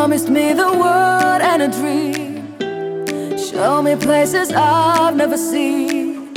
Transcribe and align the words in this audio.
promised 0.00 0.30
me 0.30 0.54
the 0.54 0.72
world 0.82 1.42
and 1.50 1.60
a 1.60 1.68
dream. 1.68 2.56
Show 3.36 3.82
me 3.82 3.94
places 3.96 4.50
I've 4.50 5.14
never 5.14 5.36
seen. 5.36 6.32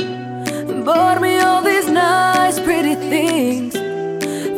Bought 0.84 1.22
me 1.22 1.38
all 1.38 1.62
these 1.62 1.88
nice, 1.88 2.60
pretty 2.60 2.94
things. 2.94 3.72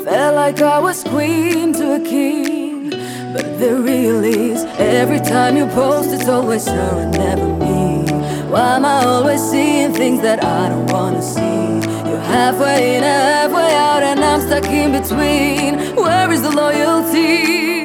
Felt 0.04 0.34
like 0.34 0.60
I 0.60 0.80
was 0.80 1.04
queen 1.04 1.72
to 1.74 1.94
a 1.94 2.00
king. 2.00 2.90
But 3.32 3.46
the 3.60 3.76
real 3.80 4.24
is, 4.24 4.64
every 4.76 5.20
time 5.20 5.56
you 5.56 5.66
post, 5.66 6.10
it's 6.10 6.28
always 6.28 6.66
her 6.66 6.94
and 7.02 7.12
never 7.12 7.48
me. 7.64 8.10
Why 8.50 8.74
am 8.74 8.84
I 8.84 9.04
always 9.04 9.40
seeing 9.52 9.92
things 9.92 10.20
that 10.22 10.42
I 10.42 10.68
don't 10.70 10.90
wanna 10.90 11.22
see? 11.22 11.66
You're 12.08 12.26
halfway 12.36 12.96
in 12.96 13.04
halfway 13.04 13.72
out, 13.86 14.02
and 14.02 14.18
I'm 14.18 14.40
stuck 14.40 14.66
in 14.66 14.90
between. 14.98 15.94
Where 15.94 16.28
is 16.32 16.42
the 16.42 16.50
loyalty? 16.50 17.75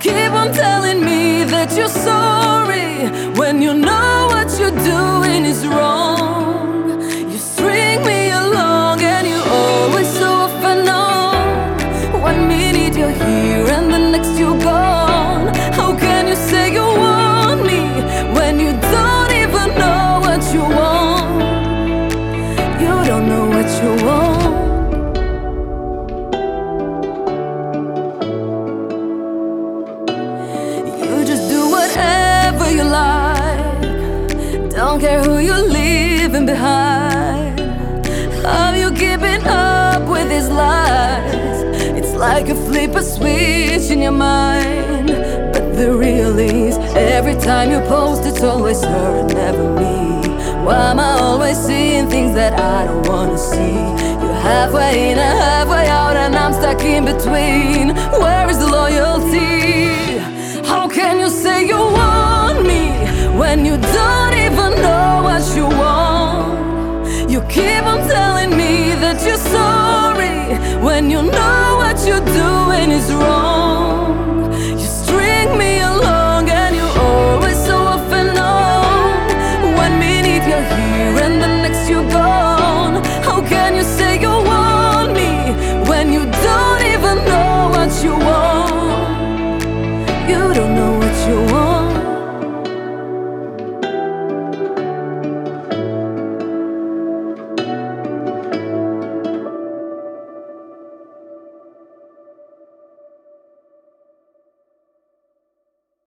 Keep 0.00 0.32
on 0.32 0.52
telling 0.52 1.04
me 1.04 1.44
that 1.44 1.76
you're 1.76 1.88
sorry 1.88 3.08
when 3.38 3.62
you 3.62 3.74
know 3.74 4.28
what 4.30 4.48
you're 4.58 4.78
doing 4.94 5.44
is 5.44 5.66
wrong. 5.66 7.00
You 7.30 7.38
string 7.38 8.04
me 8.04 8.30
along 8.30 9.00
and 9.02 9.26
you 9.26 9.40
always 9.60 10.08
so 10.08 10.30
off 10.44 10.64
and 10.64 10.88
on. 10.88 12.20
One 12.20 12.48
minute 12.48 12.96
you're 12.96 13.16
here 13.26 13.66
and 13.76 13.92
the 13.92 13.98
next 13.98 14.38
you're 14.38 14.58
gone. 14.58 15.54
How 15.78 15.96
can 15.96 16.28
you 16.28 16.36
say 16.36 16.72
you 16.72 16.86
want 17.04 17.62
me 17.70 17.82
when 18.36 18.60
you 18.60 18.72
don't 18.94 19.32
even 19.42 19.68
know 19.82 20.20
what 20.26 20.42
you 20.54 20.62
want? 20.62 21.42
You 22.80 22.94
don't 23.10 23.28
know 23.28 23.46
what 23.46 23.68
you 23.82 24.06
want. 24.06 24.41
You're 35.42 35.68
leaving 35.68 36.46
behind. 36.46 37.60
How 38.44 38.72
you 38.74 38.90
keeping 38.90 39.42
up 39.46 40.08
with 40.08 40.28
these 40.28 40.48
lies? 40.48 41.62
It's 41.98 42.14
like 42.14 42.46
you 42.46 42.54
flip 42.54 42.94
a 42.94 43.02
switch 43.02 43.90
in 43.90 44.00
your 44.00 44.12
mind. 44.12 45.08
But 45.52 45.76
the 45.76 45.92
real 45.94 46.38
is, 46.38 46.76
every 46.94 47.34
time 47.34 47.70
you 47.70 47.80
post, 47.88 48.24
it's 48.24 48.42
always 48.42 48.82
her 48.82 49.20
and 49.20 49.34
never 49.34 49.64
me. 49.80 50.28
Why 50.64 50.90
am 50.92 51.00
I 51.00 51.18
always 51.20 51.58
seeing 51.58 52.08
things 52.08 52.34
that 52.34 52.52
I 52.58 52.86
don't 52.86 53.06
wanna 53.08 53.38
see? 53.38 53.78
You're 54.20 54.40
halfway 54.50 55.10
in 55.10 55.18
and 55.18 55.38
halfway 55.38 55.86
out, 55.88 56.16
and 56.16 56.34
I'm 56.36 56.52
stuck 56.52 56.82
in 56.82 57.04
between. 57.04 57.96
Where 58.22 58.48
is 58.48 58.58
the 58.58 58.68
loyalty? 58.68 59.61
Sorry 69.50 70.56
when 70.84 71.10
you 71.10 71.22
know 71.22 71.76
what 71.80 72.06
you're 72.06 72.26
doing 72.42 72.90
is 72.90 73.12
wrong. 73.12 73.71